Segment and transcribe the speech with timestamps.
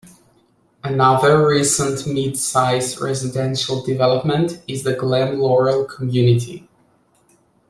[0.83, 6.67] Another recent mid-size residential development is the Glen Laurel community.